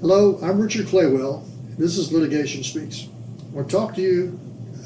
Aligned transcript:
Hello, 0.00 0.38
I'm 0.40 0.60
Richard 0.60 0.86
Claywell. 0.86 1.44
This 1.76 1.98
is 1.98 2.12
Litigation 2.12 2.62
Speaks. 2.62 3.08
I 3.40 3.56
want 3.56 3.68
to 3.68 3.76
talk 3.76 3.96
to 3.96 4.00
you 4.00 4.38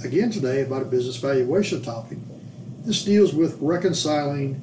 again 0.03 0.31
today 0.31 0.63
about 0.63 0.81
a 0.81 0.87
business 0.87 1.19
valuation 1.19 1.83
topic. 1.83 2.17
This 2.87 3.05
deals 3.05 3.35
with 3.35 3.59
reconciling 3.61 4.63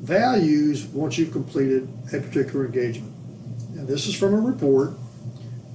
values 0.00 0.86
once 0.86 1.16
you've 1.16 1.30
completed 1.30 1.88
a 2.12 2.18
particular 2.18 2.66
engagement. 2.66 3.14
And 3.76 3.86
this 3.86 4.08
is 4.08 4.16
from 4.16 4.34
a 4.34 4.40
report 4.40 4.94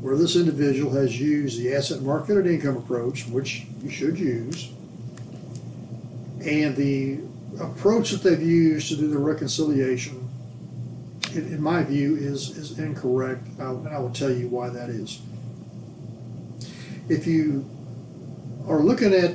where 0.01 0.17
this 0.17 0.35
individual 0.35 0.91
has 0.91 1.17
used 1.17 1.57
the 1.57 1.73
asset 1.73 2.01
market 2.01 2.35
and 2.35 2.47
income 2.47 2.75
approach, 2.75 3.25
which 3.27 3.65
you 3.81 3.89
should 3.89 4.19
use, 4.19 4.69
and 6.45 6.75
the 6.75 7.19
approach 7.61 8.11
that 8.11 8.21
they've 8.21 8.41
used 8.41 8.89
to 8.89 8.97
do 8.97 9.07
the 9.07 9.17
reconciliation 9.17 10.20
in, 11.35 11.61
my 11.61 11.83
view, 11.83 12.15
is, 12.15 12.57
is 12.57 12.77
incorrect, 12.77 13.47
uh, 13.59 13.75
and 13.75 13.89
I 13.89 13.99
will 13.99 14.11
tell 14.11 14.31
you 14.31 14.47
why 14.47 14.69
that 14.69 14.89
is. 14.89 15.21
If 17.09 17.27
you 17.27 17.69
are 18.67 18.79
looking 18.79 19.13
at 19.13 19.31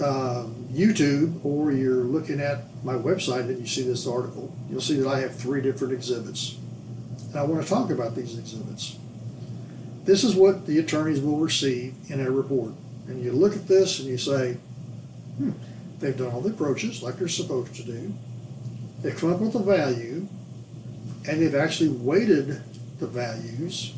uh, 0.00 0.46
YouTube 0.72 1.44
or 1.44 1.72
you're 1.72 2.04
looking 2.04 2.40
at 2.40 2.62
my 2.84 2.94
website 2.94 3.48
and 3.48 3.58
you 3.58 3.66
see 3.66 3.82
this 3.82 4.06
article, 4.06 4.54
you'll 4.70 4.80
see 4.80 4.96
that 4.96 5.08
I 5.08 5.20
have 5.20 5.34
three 5.34 5.60
different 5.60 5.92
exhibits. 5.92 6.56
And 7.28 7.36
I 7.36 7.42
want 7.44 7.62
to 7.62 7.68
talk 7.68 7.90
about 7.90 8.14
these 8.14 8.38
exhibits. 8.38 8.96
This 10.04 10.22
is 10.22 10.34
what 10.34 10.66
the 10.66 10.78
attorneys 10.78 11.20
will 11.20 11.38
receive 11.38 11.94
in 12.08 12.20
a 12.20 12.30
report. 12.30 12.72
And 13.08 13.22
you 13.22 13.32
look 13.32 13.54
at 13.54 13.68
this 13.68 14.00
and 14.00 14.08
you 14.08 14.18
say, 14.18 14.58
hmm, 15.38 15.52
they've 15.98 16.16
done 16.16 16.32
all 16.32 16.40
the 16.40 16.50
approaches 16.50 17.02
like 17.02 17.16
they're 17.16 17.28
supposed 17.28 17.74
to 17.76 17.82
do. 17.82 18.14
They've 19.02 19.16
come 19.16 19.32
up 19.32 19.40
with 19.40 19.54
a 19.54 19.62
value 19.62 20.28
and 21.26 21.40
they've 21.40 21.54
actually 21.54 21.90
weighted 21.90 22.62
the 22.98 23.06
values, 23.06 23.92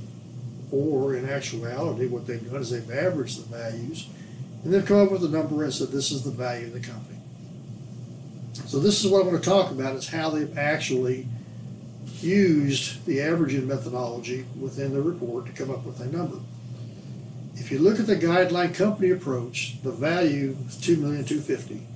or 0.71 1.15
in 1.15 1.29
actuality, 1.29 2.07
what 2.07 2.27
they've 2.27 2.51
done 2.51 2.61
is 2.61 2.71
they've 2.71 2.91
averaged 2.91 3.39
the 3.39 3.57
values, 3.57 4.09
and 4.65 4.73
they've 4.73 4.87
come 4.87 5.07
up 5.07 5.13
with 5.13 5.25
a 5.25 5.29
number 5.29 5.63
and 5.63 5.73
said 5.73 5.89
this 5.89 6.11
is 6.11 6.23
the 6.23 6.31
value 6.31 6.67
of 6.67 6.73
the 6.73 6.81
company. 6.81 7.19
So 8.67 8.81
this 8.81 9.05
is 9.05 9.11
what 9.11 9.23
I 9.23 9.29
want 9.29 9.43
to 9.43 9.49
talk 9.49 9.71
about 9.71 9.95
is 9.97 10.09
how 10.09 10.31
they've 10.31 10.57
actually 10.59 11.29
used 12.21 13.05
the 13.05 13.21
averaging 13.21 13.69
methodology 13.69 14.47
within 14.59 14.93
the 14.93 15.03
report 15.03 15.47
to 15.47 15.53
come 15.53 15.71
up 15.71 15.85
with 15.85 16.01
a 16.01 16.07
number. 16.07 16.39
If 17.55 17.71
you 17.71 17.79
look 17.79 18.01
at 18.01 18.07
the 18.07 18.17
guideline 18.17 18.75
company 18.75 19.11
approach, 19.11 19.77
the 19.83 19.93
value 19.93 20.57
is 20.67 20.77
two 20.77 20.97
million 20.97 21.25
two 21.25 21.41
fifty. 21.41 21.87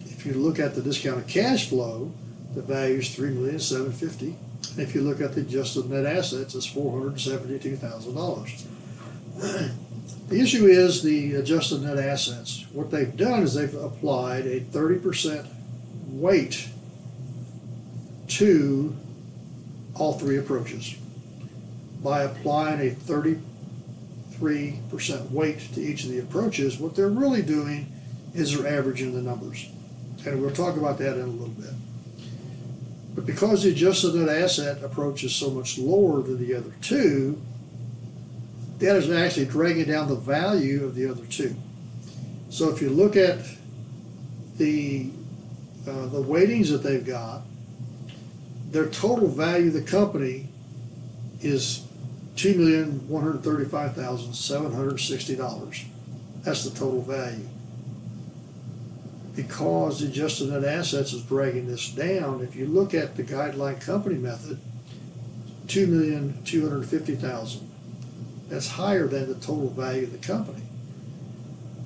If 0.00 0.26
you 0.26 0.34
look 0.34 0.58
at 0.58 0.74
the 0.74 0.82
discounted 0.82 1.26
cash 1.26 1.68
flow, 1.68 2.12
the 2.54 2.62
value 2.62 2.96
is 2.96 3.14
three 3.14 3.30
million 3.30 3.58
seven 3.58 3.92
fifty. 3.92 4.36
If 4.76 4.94
you 4.94 5.02
look 5.02 5.20
at 5.20 5.34
the 5.34 5.42
adjusted 5.42 5.90
net 5.90 6.06
assets, 6.06 6.54
it's 6.54 6.66
four 6.66 6.98
hundred 6.98 7.20
seventy-two 7.20 7.76
thousand 7.76 8.14
dollars. 8.14 8.66
The 10.28 10.40
issue 10.40 10.64
is 10.64 11.02
the 11.02 11.34
adjusted 11.34 11.82
net 11.82 11.98
assets. 11.98 12.64
What 12.72 12.90
they've 12.90 13.14
done 13.14 13.42
is 13.42 13.52
they've 13.52 13.74
applied 13.74 14.46
a 14.46 14.60
thirty 14.60 14.98
percent 14.98 15.46
weight 16.08 16.68
to 18.28 18.96
all 19.94 20.14
three 20.14 20.38
approaches. 20.38 20.96
By 22.02 22.22
applying 22.22 22.80
a 22.80 22.90
thirty-three 22.94 24.78
percent 24.90 25.30
weight 25.30 25.60
to 25.74 25.82
each 25.82 26.04
of 26.04 26.10
the 26.10 26.20
approaches, 26.20 26.78
what 26.78 26.96
they're 26.96 27.10
really 27.10 27.42
doing 27.42 27.92
is 28.34 28.56
they're 28.56 28.78
averaging 28.78 29.12
the 29.12 29.20
numbers. 29.20 29.68
And 30.24 30.40
we'll 30.40 30.50
talk 30.54 30.78
about 30.78 30.96
that 30.98 31.14
in 31.14 31.24
a 31.24 31.26
little 31.26 31.48
bit. 31.48 31.74
But 33.14 33.26
because 33.26 33.62
the 33.62 33.70
adjusted 33.70 34.14
net 34.14 34.28
asset 34.28 34.82
approach 34.82 35.22
is 35.22 35.34
so 35.34 35.50
much 35.50 35.78
lower 35.78 36.22
than 36.22 36.38
the 36.38 36.54
other 36.54 36.72
two, 36.80 37.40
that 38.78 38.96
is 38.96 39.10
actually 39.10 39.46
dragging 39.46 39.84
down 39.84 40.08
the 40.08 40.16
value 40.16 40.84
of 40.84 40.94
the 40.94 41.08
other 41.10 41.24
two. 41.26 41.54
So 42.50 42.70
if 42.70 42.80
you 42.80 42.90
look 42.90 43.16
at 43.16 43.38
the 44.56 45.10
uh, 45.86 46.06
the 46.06 46.22
weightings 46.22 46.70
that 46.70 46.82
they've 46.82 47.04
got, 47.04 47.42
their 48.70 48.86
total 48.86 49.28
value 49.28 49.68
of 49.68 49.74
the 49.74 49.82
company 49.82 50.48
is 51.40 51.86
two 52.36 52.54
million 52.54 53.08
one 53.08 53.22
hundred 53.22 53.42
thirty-five 53.42 53.94
thousand 53.94 54.34
seven 54.34 54.72
hundred 54.72 54.98
sixty 54.98 55.36
dollars. 55.36 55.84
That's 56.42 56.64
the 56.64 56.70
total 56.70 57.02
value 57.02 57.48
because 59.34 60.00
the 60.00 60.08
adjusted 60.08 60.50
net 60.50 60.64
assets 60.64 61.12
is 61.12 61.22
dragging 61.22 61.66
this 61.66 61.88
down, 61.88 62.42
if 62.42 62.54
you 62.54 62.66
look 62.66 62.92
at 62.94 63.16
the 63.16 63.22
guideline 63.22 63.80
company 63.80 64.16
method, 64.16 64.58
two 65.68 65.86
million 65.86 66.42
two 66.44 66.68
hundred 66.68 66.86
fifty 66.86 67.14
thousand. 67.14 67.70
That's 68.48 68.68
higher 68.68 69.06
than 69.06 69.28
the 69.28 69.34
total 69.34 69.70
value 69.70 70.04
of 70.04 70.12
the 70.12 70.18
company. 70.18 70.62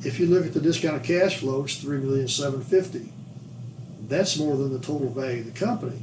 If 0.03 0.19
you 0.19 0.27
look 0.27 0.45
at 0.45 0.55
the 0.55 0.61
discounted 0.61 1.05
cash 1.05 1.39
flow, 1.39 1.65
it's 1.65 1.77
three 1.77 1.99
million 1.99 2.29
seven 2.29 2.62
fifty. 2.62 3.12
That's 4.09 4.37
more 4.39 4.56
than 4.56 4.73
the 4.73 4.81
total 4.81 5.11
value 5.11 5.41
of 5.41 5.55
the 5.55 5.59
company. 5.67 6.01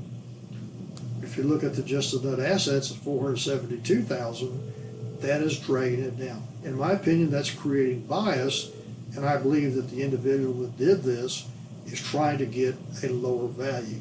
If 1.22 1.38
you 1.38 1.44
look 1.44 1.64
at 1.64 1.76
the 1.76 1.82
adjusted 1.82 2.24
net 2.24 2.40
assets 2.40 2.92
of 2.92 2.98
four 2.98 3.24
hundred 3.24 3.40
seventy-two 3.40 4.04
thousand, 4.04 4.74
that 5.20 5.42
is 5.42 5.60
dragging 5.60 6.04
it 6.04 6.18
down. 6.18 6.44
In 6.64 6.78
my 6.78 6.94
opinion, 6.94 7.32
that's 7.32 7.52
creating 7.52 8.06
bias 8.08 8.72
and 9.16 9.26
I 9.26 9.38
believe 9.38 9.76
that 9.76 9.90
the 9.90 10.02
individual 10.02 10.54
that 10.54 10.78
did 10.78 11.04
this 11.04 11.48
is 11.86 12.02
trying 12.02 12.38
to 12.40 12.46
get 12.46 12.76
a 13.04 13.10
lower 13.10 13.48
value. 13.48 14.00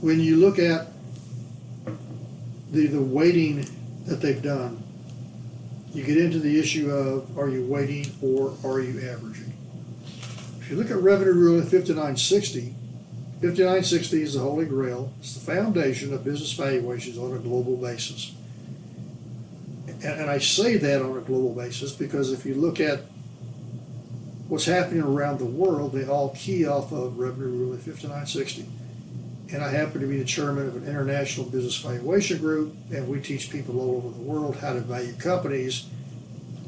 When 0.00 0.18
you 0.18 0.36
look 0.36 0.58
at 0.58 0.88
the, 2.72 2.86
the 2.86 3.02
weighting 3.02 3.68
that 4.06 4.20
they've 4.20 4.42
done, 4.42 4.82
you 5.92 6.04
get 6.04 6.16
into 6.16 6.38
the 6.38 6.58
issue 6.58 6.90
of 6.90 7.36
are 7.38 7.48
you 7.48 7.66
weighting 7.66 8.06
or 8.22 8.56
are 8.64 8.80
you 8.80 9.08
averaging? 9.08 9.52
If 10.60 10.70
you 10.70 10.76
look 10.76 10.90
at 10.90 10.96
revenue 10.96 11.32
ruling 11.32 11.62
5960, 11.62 12.74
5960 13.40 14.22
is 14.22 14.34
the 14.34 14.40
holy 14.40 14.66
grail. 14.66 15.14
It's 15.20 15.34
the 15.34 15.40
foundation 15.40 16.12
of 16.12 16.24
business 16.24 16.52
valuations 16.52 17.16
on 17.16 17.32
a 17.34 17.38
global 17.38 17.78
basis. 17.78 18.34
And, 19.86 20.20
and 20.20 20.30
I 20.30 20.38
say 20.38 20.76
that 20.76 21.00
on 21.00 21.16
a 21.16 21.22
global 21.22 21.54
basis 21.54 21.92
because 21.92 22.32
if 22.32 22.44
you 22.44 22.54
look 22.54 22.80
at 22.80 23.00
what's 24.48 24.66
happening 24.66 25.02
around 25.02 25.38
the 25.38 25.46
world, 25.46 25.92
they 25.92 26.06
all 26.06 26.34
key 26.36 26.66
off 26.66 26.92
of 26.92 27.18
Revenue 27.18 27.48
Ruling 27.48 27.78
5960. 27.78 28.66
And 29.54 29.64
I 29.64 29.70
happen 29.70 30.02
to 30.02 30.06
be 30.06 30.18
the 30.18 30.24
chairman 30.24 30.68
of 30.68 30.76
an 30.76 30.86
international 30.86 31.46
business 31.46 31.78
valuation 31.78 32.38
group, 32.38 32.74
and 32.92 33.08
we 33.08 33.20
teach 33.20 33.50
people 33.50 33.80
all 33.80 33.96
over 33.96 34.10
the 34.10 34.22
world 34.22 34.56
how 34.56 34.74
to 34.74 34.80
value 34.80 35.14
companies. 35.14 35.86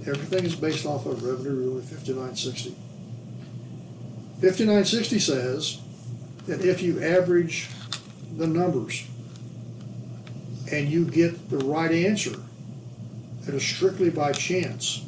Everything 0.07 0.45
is 0.47 0.57
based 0.57 0.87
off 0.87 1.05
of 1.05 1.23
Revenue 1.23 1.55
Ruling 1.55 1.83
5960. 1.83 2.71
5960 4.41 5.19
says 5.19 5.79
that 6.47 6.65
if 6.65 6.83
you 6.83 7.03
average 7.03 7.69
the 8.37 8.47
numbers 8.47 9.07
and 10.71 10.89
you 10.89 11.05
get 11.05 11.51
the 11.51 11.59
right 11.59 11.93
answer, 11.93 12.35
it 13.47 13.55
is 13.55 13.63
strictly 13.63 14.11
by 14.11 14.33
chance. 14.33 15.05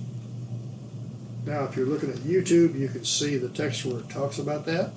Now, 1.46 1.64
if 1.64 1.76
you're 1.76 1.86
looking 1.86 2.10
at 2.10 2.16
YouTube, 2.16 2.78
you 2.78 2.88
can 2.88 3.04
see 3.04 3.36
the 3.36 3.48
text 3.48 3.84
where 3.84 4.00
it 4.00 4.08
talks 4.08 4.38
about 4.38 4.66
that. 4.66 4.92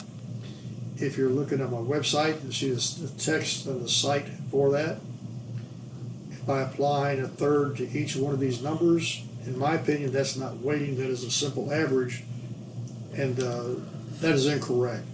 If 0.98 1.18
you're 1.18 1.30
looking 1.30 1.62
at 1.62 1.72
my 1.72 1.78
website, 1.78 2.44
you 2.44 2.52
see 2.52 2.72
the 2.72 3.12
text 3.19 3.66
and 3.68 3.84
the 3.84 3.90
site 3.90 4.28
for 4.50 4.72
that. 4.72 5.00
By 6.46 6.62
applying 6.62 7.19
a 7.19 7.28
third 7.28 7.78
to 7.78 7.90
each 7.90 8.16
one 8.16 8.34
of 8.34 8.40
these 8.40 8.64
numbers, 8.64 9.22
in 9.46 9.59
my 9.59 9.75
opinion, 9.75 10.12
that's 10.12 10.38
not 10.38 10.58
weighting, 10.58 10.98
that 10.98 11.08
is 11.08 11.24
a 11.24 11.31
simple 11.31 11.74
average, 11.74 12.24
and 13.14 13.40
uh, 13.40 13.75
that 14.22 14.34
is 14.34 14.48
incorrect. 14.48 15.06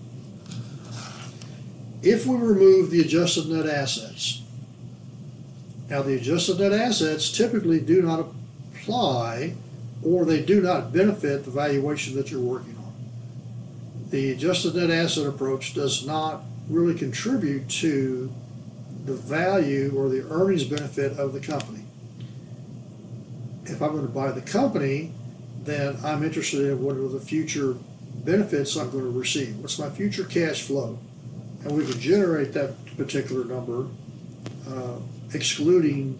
If 2.03 2.25
we 2.25 2.35
remove 2.35 2.91
the 2.91 2.99
adjusted 2.99 3.47
net 3.47 3.65
assets, 3.65 4.41
now 5.89 6.01
the 6.01 6.15
adjusted 6.15 6.59
net 6.59 6.73
assets 6.73 7.31
typically 7.31 7.79
do 7.79 8.01
not 8.01 8.27
apply 8.75 9.53
or 10.03 10.25
they 10.25 10.41
do 10.41 10.59
not 10.59 10.91
benefit 10.91 11.45
the 11.45 11.51
valuation 11.51 12.13
that 12.15 12.29
you're 12.29 12.41
working 12.41 12.75
on. 12.75 12.93
The 14.09 14.31
adjusted 14.31 14.75
net 14.75 14.89
asset 14.89 15.25
approach 15.27 15.73
does 15.73 16.05
not 16.05 16.43
really 16.69 16.93
contribute 16.93 17.69
to 17.69 18.33
the 19.05 19.13
value 19.13 19.93
or 19.95 20.09
the 20.09 20.27
earnings 20.29 20.65
benefit 20.65 21.17
of 21.17 21.31
the 21.31 21.39
company. 21.39 21.85
If 23.63 23.81
I'm 23.81 23.91
going 23.91 24.05
to 24.05 24.11
buy 24.11 24.31
the 24.31 24.41
company, 24.41 25.13
then 25.63 25.97
I'm 26.03 26.21
interested 26.21 26.65
in 26.65 26.83
what 26.83 26.97
are 26.97 27.07
the 27.07 27.21
future 27.21 27.77
benefits 28.25 28.75
I'm 28.75 28.91
going 28.91 29.05
to 29.05 29.09
receive. 29.09 29.57
What's 29.59 29.79
my 29.79 29.89
future 29.89 30.25
cash 30.25 30.63
flow? 30.63 30.99
And 31.63 31.75
we 31.77 31.85
could 31.85 31.99
generate 31.99 32.53
that 32.53 32.73
particular 32.97 33.45
number, 33.45 33.87
uh, 34.67 34.97
excluding 35.33 36.19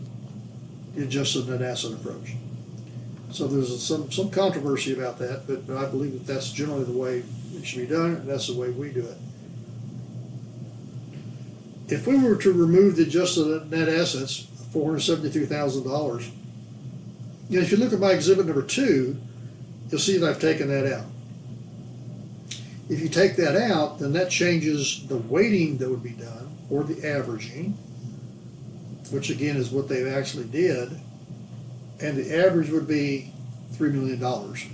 the 0.96 1.04
adjusted 1.04 1.48
net 1.50 1.62
asset 1.62 1.94
approach. 1.94 2.34
So 3.32 3.48
there's 3.48 3.82
some, 3.82 4.12
some 4.12 4.30
controversy 4.30 4.94
about 4.94 5.18
that, 5.20 5.48
but, 5.48 5.76
I 5.76 5.90
believe 5.90 6.14
that 6.14 6.32
that's 6.32 6.52
generally 6.52 6.84
the 6.84 6.92
way 6.92 7.24
it 7.56 7.66
should 7.66 7.80
be 7.80 7.88
done, 7.88 8.16
and 8.16 8.30
that's 8.30 8.48
the 8.48 8.54
way 8.54 8.70
we 8.70 8.90
do 8.90 9.02
it. 9.02 9.18
If 11.88 12.08
we 12.08 12.18
were 12.18 12.36
to 12.38 12.54
remove 12.54 12.96
the 12.96 13.04
adjusted 13.04 13.72
net 13.72 13.90
assets, 13.90 14.48
four 14.72 14.88
hundred 14.88 15.02
seventy-two 15.02 15.46
thousand 15.48 15.84
dollars, 15.84 16.30
if 17.50 17.72
you 17.72 17.78
look 17.78 17.94
at 17.94 18.00
my 18.00 18.12
exhibit 18.12 18.46
number 18.46 18.64
two, 18.64 19.20
you'll 19.90 20.00
see 20.00 20.18
that 20.18 20.30
I've 20.30 20.40
taken 20.42 20.70
that 20.70 20.92
out. 20.92 21.06
If 22.94 23.02
you 23.02 23.10
take 23.10 23.38
that 23.38 23.56
out, 23.56 23.98
then 23.98 24.14
that 24.14 24.30
changes 24.30 25.08
the 25.08 25.18
weighting 25.18 25.80
that 25.80 25.90
would 25.90 26.04
be 26.04 26.12
done, 26.12 26.56
or 26.70 26.84
the 26.84 27.04
averaging, 27.08 27.72
which 29.10 29.32
again 29.32 29.58
is 29.58 29.72
what 29.72 29.90
they 29.90 30.08
actually 30.08 30.46
did, 30.46 31.00
and 32.00 32.16
the 32.16 32.38
average 32.38 32.70
would 32.70 32.88
be 32.88 33.34
three 33.72 33.90
million 33.90 34.20
dollars. 34.20 34.68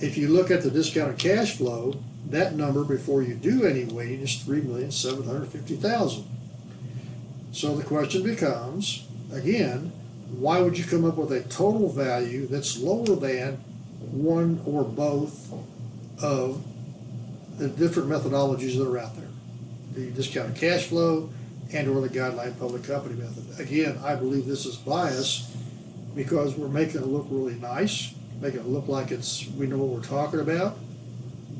If 0.00 0.18
you 0.18 0.26
look 0.26 0.50
at 0.50 0.62
the 0.64 0.72
discounted 0.72 1.18
cash 1.18 1.56
flow, 1.56 2.00
that 2.30 2.56
number 2.56 2.82
before 2.82 3.22
you 3.22 3.36
do 3.36 3.64
any 3.64 3.84
weighting 3.84 4.22
is 4.22 4.42
three 4.42 4.62
million 4.62 4.90
seven 4.90 5.24
hundred 5.24 5.46
fifty 5.50 5.76
thousand. 5.76 6.24
So 7.52 7.76
the 7.76 7.84
question 7.84 8.24
becomes, 8.24 9.06
again, 9.32 9.92
why 10.32 10.60
would 10.60 10.76
you 10.76 10.84
come 10.84 11.04
up 11.04 11.16
with 11.16 11.30
a 11.30 11.42
total 11.42 11.88
value 11.92 12.48
that's 12.48 12.76
lower 12.76 13.14
than 13.14 13.58
one 14.10 14.60
or 14.66 14.82
both 14.82 15.54
of 16.20 16.64
the 17.58 17.68
different 17.68 18.08
methodologies 18.08 18.76
that 18.78 18.86
are 18.86 18.98
out 18.98 19.16
there? 19.16 19.28
The 19.94 20.10
discounted 20.10 20.56
cash 20.56 20.86
flow 20.86 21.30
and 21.72 21.88
or 21.88 22.00
the 22.00 22.08
guideline 22.08 22.58
public 22.58 22.84
company 22.84 23.14
method. 23.14 23.60
Again, 23.60 23.98
I 24.04 24.14
believe 24.14 24.46
this 24.46 24.66
is 24.66 24.76
bias 24.76 25.56
because 26.14 26.56
we're 26.56 26.68
making 26.68 27.00
it 27.02 27.06
look 27.06 27.26
really 27.30 27.54
nice, 27.54 28.14
making 28.40 28.60
it 28.60 28.66
look 28.66 28.88
like 28.88 29.10
it's, 29.10 29.46
we 29.56 29.66
know 29.66 29.78
what 29.78 29.88
we're 29.88 30.08
talking 30.08 30.40
about. 30.40 30.78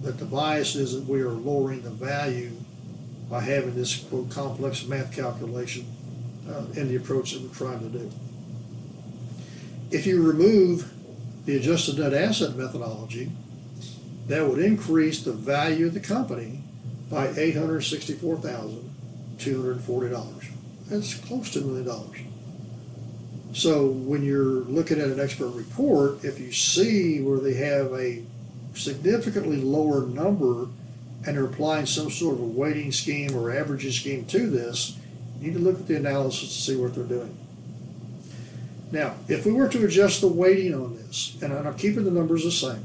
But 0.03 0.19
the 0.19 0.25
bias 0.25 0.77
is 0.77 0.93
that 0.93 1.05
we 1.05 1.21
are 1.23 1.31
lowering 1.31 1.83
the 1.83 1.91
value 1.91 2.53
by 3.29 3.41
having 3.41 3.75
this 3.75 3.97
quote 3.97 4.31
complex 4.31 4.87
math 4.87 5.15
calculation 5.15 5.87
uh, 6.49 6.65
in 6.75 6.89
the 6.89 6.97
approach 6.97 7.33
that 7.33 7.43
we're 7.43 7.55
trying 7.55 7.81
to 7.81 7.99
do. 7.99 8.11
If 9.91 10.07
you 10.07 10.23
remove 10.23 10.93
the 11.45 11.57
adjusted 11.57 11.99
net 11.99 12.15
asset 12.15 12.57
methodology, 12.57 13.31
that 14.27 14.47
would 14.47 14.59
increase 14.59 15.23
the 15.23 15.33
value 15.33 15.87
of 15.87 15.95
the 15.95 16.01
company 16.01 16.63
by 17.11 17.29
eight 17.37 17.57
hundred 17.57 17.83
sixty-four 17.83 18.39
thousand 18.39 18.91
two 19.39 19.61
hundred 19.61 19.81
forty 19.83 20.09
dollars. 20.09 20.45
That's 20.89 21.15
close 21.15 21.51
to 21.53 21.61
a 21.61 21.63
million 21.63 21.87
dollars. 21.87 22.19
So 23.53 23.87
when 23.87 24.23
you're 24.23 24.65
looking 24.65 25.01
at 25.01 25.09
an 25.09 25.21
expert 25.21 25.49
report, 25.49 26.25
if 26.25 26.39
you 26.39 26.53
see 26.53 27.21
where 27.23 27.39
they 27.39 27.55
have 27.55 27.93
a 27.93 28.23
significantly 28.75 29.57
lower 29.57 30.07
number 30.07 30.69
and 31.25 31.37
they're 31.37 31.47
applying 31.47 31.87
some 31.87 32.11
sort 32.11 32.35
of 32.35 32.41
a 32.41 32.45
weighting 32.45 32.93
scheme 32.93 33.35
or 33.35 33.51
averaging 33.51 33.93
scheme 33.93 34.27
to 34.27 34.51
this, 34.51 34.99
you 35.41 35.49
need 35.49 35.55
to 35.55 35.61
look 35.61 35.81
at 35.81 35.87
the 35.87 35.97
analysis 35.97 36.55
to 36.55 36.61
see 36.61 36.77
what 36.77 36.95
they're 36.95 37.05
doing. 37.05 37.37
Now, 38.93 39.15
if 39.27 39.47
we 39.47 39.53
were 39.53 39.69
to 39.69 39.85
adjust 39.85 40.21
the 40.21 40.29
weighting 40.29 40.75
on 40.75 40.97
this, 40.97 41.37
and 41.43 41.53
I'm 41.53 41.77
keeping 41.77 42.05
the 42.05 42.11
numbers 42.11 42.45
the 42.45 42.51
same, 42.51 42.85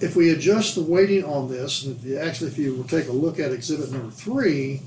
if 0.00 0.14
we 0.14 0.30
adjust 0.30 0.74
the 0.74 0.82
weighting 0.82 1.24
on 1.24 1.48
this, 1.48 1.84
and 1.84 1.96
if 1.96 2.04
you, 2.04 2.18
actually, 2.18 2.50
if 2.50 2.58
you 2.58 2.74
will 2.74 2.84
take 2.84 3.08
a 3.08 3.12
look 3.12 3.38
at 3.38 3.52
exhibit 3.52 3.90
number 3.90 4.10
three, 4.10 4.82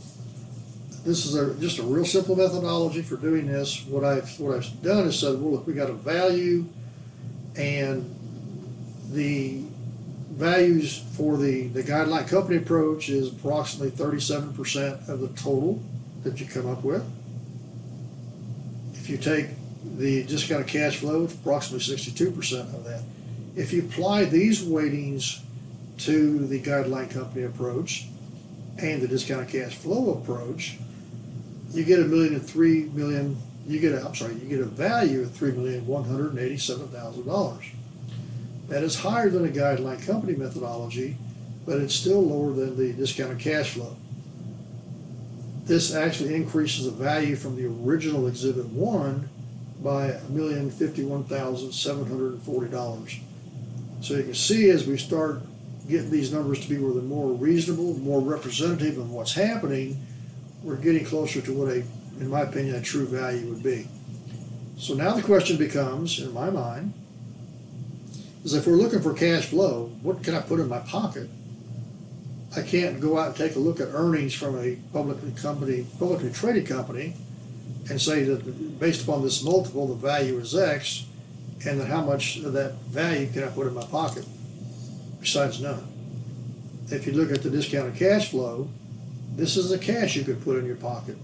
this 1.03 1.25
is 1.25 1.35
a, 1.35 1.55
just 1.55 1.79
a 1.79 1.83
real 1.83 2.05
simple 2.05 2.35
methodology 2.35 3.01
for 3.01 3.15
doing 3.15 3.47
this. 3.47 3.83
What 3.85 4.03
I've 4.03 4.39
what 4.39 4.55
I've 4.55 4.81
done 4.83 5.07
is 5.07 5.19
said, 5.19 5.39
well, 5.41 5.59
if 5.59 5.65
we 5.65 5.73
got 5.73 5.89
a 5.89 5.93
value, 5.93 6.65
and 7.55 8.15
the 9.11 9.63
values 10.31 11.03
for 11.17 11.37
the 11.37 11.67
the 11.69 11.83
guideline 11.83 12.27
company 12.27 12.57
approach 12.57 13.09
is 13.09 13.31
approximately 13.31 13.89
thirty 13.89 14.19
seven 14.19 14.53
percent 14.53 14.99
of 15.07 15.21
the 15.21 15.29
total 15.29 15.81
that 16.23 16.39
you 16.39 16.45
come 16.45 16.69
up 16.69 16.83
with. 16.83 17.03
If 18.93 19.09
you 19.09 19.17
take 19.17 19.47
the 19.97 20.23
discounted 20.23 20.67
cash 20.67 20.97
flow, 20.97 21.23
it's 21.23 21.33
approximately 21.33 21.83
sixty 21.83 22.11
two 22.11 22.31
percent 22.31 22.69
of 22.75 22.83
that. 22.83 23.01
If 23.55 23.73
you 23.73 23.81
apply 23.81 24.25
these 24.25 24.61
weightings 24.61 25.41
to 25.99 26.45
the 26.47 26.61
guideline 26.61 27.09
company 27.09 27.43
approach 27.43 28.07
and 28.77 29.01
the 29.01 29.07
discounted 29.07 29.49
cash 29.49 29.75
flow 29.75 30.13
approach, 30.13 30.77
you 31.71 31.83
get 31.83 31.99
a 31.99 32.05
million 32.05 32.35
and 32.35 32.45
three 32.45 32.85
million, 32.85 33.37
you 33.67 33.79
get, 33.79 33.93
a, 33.93 34.05
I'm 34.05 34.15
sorry, 34.15 34.35
you 34.35 34.47
get 34.47 34.61
a 34.61 34.65
value 34.65 35.21
of 35.21 35.31
three 35.31 35.51
million 35.51 35.85
one 35.85 36.05
hundred 36.05 36.31
and 36.31 36.39
eighty-seven 36.39 36.87
thousand 36.87 37.25
dollars. 37.25 37.65
That 38.69 38.83
is 38.83 38.99
higher 38.99 39.29
than 39.29 39.45
a 39.45 39.49
guideline 39.49 40.05
company 40.05 40.35
methodology, 40.35 41.17
but 41.65 41.81
it's 41.81 41.95
still 41.95 42.21
lower 42.21 42.53
than 42.53 42.77
the 42.77 42.93
discounted 42.93 43.39
cash 43.39 43.71
flow. 43.71 43.97
This 45.65 45.93
actually 45.93 46.35
increases 46.35 46.85
the 46.85 46.91
value 46.91 47.35
from 47.35 47.55
the 47.55 47.65
original 47.67 48.27
Exhibit 48.27 48.67
1 48.67 49.29
by 49.83 50.11
$1,051,740. 50.31 53.19
So 54.01 54.15
you 54.15 54.23
can 54.23 54.33
see 54.33 54.69
as 54.69 54.87
we 54.87 54.97
start 54.97 55.41
getting 55.87 56.09
these 56.09 56.31
numbers 56.31 56.61
to 56.61 56.69
be 56.69 56.77
where 56.77 56.93
they're 56.93 57.01
more 57.01 57.33
reasonable, 57.33 57.95
more 57.99 58.21
representative 58.21 58.97
of 58.97 59.11
what's 59.11 59.33
happening, 59.33 59.99
we're 60.63 60.75
getting 60.75 61.05
closer 61.05 61.41
to 61.41 61.53
what 61.53 61.69
a, 61.69 61.83
in 62.19 62.29
my 62.29 62.41
opinion, 62.41 62.75
a 62.75 62.81
true 62.81 63.05
value 63.05 63.47
would 63.49 63.63
be. 63.63 63.87
So 64.77 64.93
now 64.93 65.13
the 65.13 65.21
question 65.21 65.57
becomes, 65.57 66.19
in 66.19 66.33
my 66.33 66.49
mind, 66.49 66.93
is 68.43 68.53
if 68.53 68.67
we're 68.67 68.73
looking 68.73 69.01
for 69.01 69.13
cash 69.13 69.47
flow, 69.47 69.91
what 70.01 70.23
can 70.23 70.35
I 70.35 70.41
put 70.41 70.59
in 70.59 70.69
my 70.69 70.79
pocket? 70.79 71.29
I 72.55 72.61
can't 72.61 72.99
go 72.99 73.19
out 73.19 73.27
and 73.27 73.35
take 73.35 73.55
a 73.55 73.59
look 73.59 73.79
at 73.79 73.89
earnings 73.91 74.33
from 74.33 74.57
a 74.57 74.75
publicly 74.93 75.31
company, 75.31 75.85
publicly 75.99 76.31
traded 76.31 76.67
company, 76.67 77.15
and 77.89 78.01
say 78.01 78.23
that 78.23 78.79
based 78.79 79.03
upon 79.03 79.23
this 79.23 79.43
multiple, 79.43 79.87
the 79.87 79.95
value 79.95 80.37
is 80.39 80.55
X, 80.55 81.05
and 81.65 81.79
then 81.79 81.87
how 81.87 82.03
much 82.03 82.37
of 82.37 82.53
that 82.53 82.75
value 82.83 83.27
can 83.31 83.43
I 83.43 83.47
put 83.47 83.67
in 83.67 83.73
my 83.73 83.85
pocket? 83.85 84.25
Besides 85.19 85.61
none. 85.61 85.85
If 86.87 87.05
you 87.05 87.13
look 87.13 87.31
at 87.31 87.43
the 87.43 87.49
discounted 87.49 87.95
cash 87.95 88.31
flow, 88.31 88.69
this 89.35 89.57
is 89.57 89.69
the 89.69 89.77
cash 89.77 90.15
you 90.15 90.23
could 90.23 90.43
put 90.43 90.57
in 90.57 90.65
your 90.65 90.77
pocket. 90.77 91.17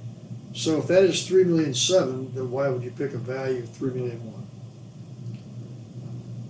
So 0.53 0.77
if 0.77 0.87
that 0.87 1.03
is 1.03 1.27
three 1.27 1.43
million 1.43 1.73
seven, 1.73 2.33
then 2.33 2.51
why 2.51 2.69
would 2.69 2.83
you 2.83 2.91
pick 2.91 3.13
a 3.13 3.17
value 3.17 3.63
of 3.63 3.69
three 3.69 3.91
million 3.91 4.19
one? 4.31 4.47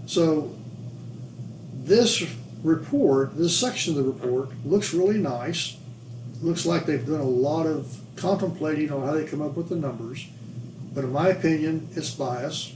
So 0.07 0.55
this 1.73 2.23
report, 2.63 3.37
this 3.37 3.57
section 3.57 3.97
of 3.97 4.03
the 4.03 4.11
report 4.11 4.49
looks 4.65 4.93
really 4.93 5.19
nice. 5.19 5.77
Looks 6.41 6.65
like 6.65 6.85
they've 6.85 7.05
done 7.05 7.21
a 7.21 7.23
lot 7.23 7.65
of 7.65 7.99
contemplating 8.15 8.91
on 8.91 9.05
how 9.05 9.13
they 9.13 9.25
come 9.25 9.41
up 9.41 9.55
with 9.55 9.69
the 9.69 9.75
numbers. 9.75 10.27
But 10.93 11.03
in 11.03 11.11
my 11.11 11.29
opinion, 11.29 11.89
it's 11.95 12.11
biased 12.11 12.74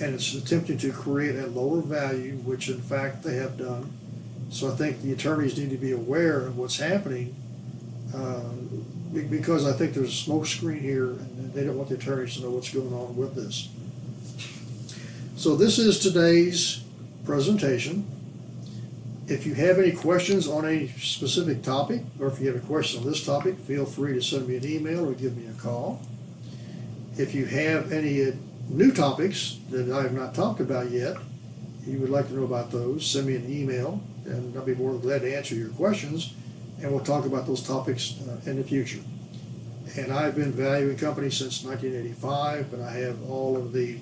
and 0.00 0.14
it's 0.14 0.34
attempting 0.34 0.78
to 0.78 0.92
create 0.92 1.36
a 1.36 1.46
lower 1.46 1.80
value, 1.80 2.36
which 2.38 2.68
in 2.68 2.80
fact 2.80 3.22
they 3.22 3.36
have 3.36 3.56
done. 3.56 3.92
So 4.50 4.70
I 4.70 4.74
think 4.74 5.02
the 5.02 5.12
attorneys 5.12 5.58
need 5.58 5.70
to 5.70 5.76
be 5.76 5.92
aware 5.92 6.40
of 6.40 6.56
what's 6.56 6.78
happening 6.78 7.34
uh, 8.14 8.42
because 9.30 9.66
I 9.66 9.72
think 9.72 9.94
there's 9.94 10.10
a 10.10 10.12
smoke 10.12 10.46
screen 10.46 10.80
here 10.80 11.06
and 11.06 11.52
they 11.54 11.64
don't 11.64 11.76
want 11.76 11.88
the 11.88 11.96
attorneys 11.96 12.36
to 12.36 12.42
know 12.42 12.50
what's 12.50 12.72
going 12.72 12.92
on 12.92 13.16
with 13.16 13.34
this. 13.34 13.68
So 15.36 15.56
this 15.56 15.78
is 15.78 15.98
today's 15.98 16.82
presentation. 17.24 18.06
If 19.26 19.44
you 19.44 19.54
have 19.54 19.78
any 19.78 19.92
questions 19.92 20.46
on 20.46 20.64
a 20.64 20.88
specific 20.98 21.62
topic, 21.62 22.02
or 22.20 22.28
if 22.28 22.38
you 22.38 22.46
have 22.46 22.56
a 22.56 22.66
question 22.66 23.00
on 23.00 23.06
this 23.06 23.24
topic, 23.24 23.58
feel 23.58 23.84
free 23.84 24.14
to 24.14 24.22
send 24.22 24.46
me 24.46 24.56
an 24.56 24.64
email 24.64 25.08
or 25.08 25.12
give 25.14 25.36
me 25.36 25.46
a 25.48 25.60
call. 25.60 26.00
If 27.18 27.34
you 27.34 27.46
have 27.46 27.90
any 27.90 28.32
new 28.68 28.92
topics 28.92 29.58
that 29.70 29.90
I 29.90 30.02
have 30.02 30.12
not 30.12 30.34
talked 30.34 30.60
about 30.60 30.90
yet, 30.90 31.16
you 31.86 31.98
would 32.00 32.10
like 32.10 32.28
to 32.28 32.34
know 32.34 32.44
about 32.44 32.70
those, 32.70 33.06
send 33.06 33.26
me 33.26 33.36
an 33.36 33.50
email, 33.50 34.00
and 34.24 34.56
I'll 34.56 34.64
be 34.64 34.74
more 34.74 34.92
than 34.92 35.00
glad 35.00 35.22
to 35.22 35.36
answer 35.36 35.54
your 35.54 35.68
questions, 35.70 36.34
and 36.82 36.90
we'll 36.90 37.04
talk 37.04 37.24
about 37.24 37.46
those 37.46 37.62
topics 37.62 38.16
uh, 38.28 38.50
in 38.50 38.56
the 38.56 38.64
future. 38.64 39.00
And 39.96 40.12
I've 40.12 40.34
been 40.34 40.52
valuing 40.52 40.96
companies 40.96 41.36
since 41.36 41.62
1985, 41.64 42.74
and 42.74 42.84
I 42.84 42.92
have 42.98 43.30
all 43.30 43.56
of 43.56 43.72
the 43.72 43.98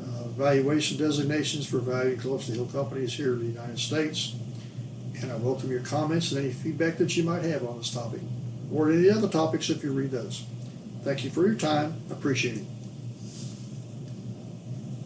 uh, 0.00 0.28
valuation 0.28 0.98
designations 0.98 1.66
for 1.66 1.78
valuing 1.78 2.18
closely 2.18 2.56
held 2.56 2.72
companies 2.72 3.14
here 3.14 3.32
in 3.32 3.40
the 3.40 3.46
United 3.46 3.78
States. 3.78 4.34
And 5.20 5.32
I 5.32 5.36
welcome 5.36 5.70
your 5.70 5.80
comments 5.80 6.32
and 6.32 6.44
any 6.44 6.52
feedback 6.52 6.98
that 6.98 7.16
you 7.16 7.24
might 7.24 7.42
have 7.44 7.64
on 7.64 7.78
this 7.78 7.90
topic, 7.90 8.20
or 8.70 8.92
any 8.92 9.08
other 9.08 9.28
topics 9.28 9.70
if 9.70 9.82
you 9.82 9.92
read 9.92 10.10
those. 10.10 10.44
Thank 11.02 11.24
you 11.24 11.30
for 11.30 11.46
your 11.46 11.54
time. 11.54 12.02
Appreciate 12.10 12.58
it. 12.58 12.75